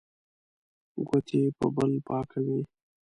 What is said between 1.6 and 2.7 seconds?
بل پاکوي.